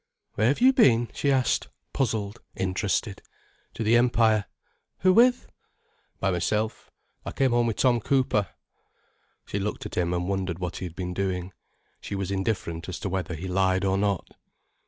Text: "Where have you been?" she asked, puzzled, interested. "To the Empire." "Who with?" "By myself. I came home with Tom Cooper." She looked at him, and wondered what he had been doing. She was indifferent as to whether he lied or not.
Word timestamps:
"Where 0.33 0.47
have 0.47 0.61
you 0.61 0.73
been?" 0.73 1.11
she 1.13 1.31
asked, 1.31 1.67
puzzled, 1.93 2.41
interested. 2.55 3.21
"To 3.75 3.83
the 3.83 3.97
Empire." 3.97 4.45
"Who 5.01 5.13
with?" 5.13 5.45
"By 6.19 6.31
myself. 6.31 6.89
I 7.23 7.31
came 7.31 7.51
home 7.51 7.67
with 7.67 7.75
Tom 7.75 7.99
Cooper." 7.99 8.47
She 9.45 9.59
looked 9.59 9.85
at 9.85 9.93
him, 9.97 10.11
and 10.11 10.27
wondered 10.27 10.57
what 10.57 10.77
he 10.77 10.85
had 10.85 10.95
been 10.95 11.13
doing. 11.13 11.53
She 11.99 12.15
was 12.15 12.31
indifferent 12.31 12.89
as 12.89 12.99
to 13.01 13.09
whether 13.09 13.35
he 13.35 13.47
lied 13.47 13.85
or 13.85 13.95
not. 13.95 14.31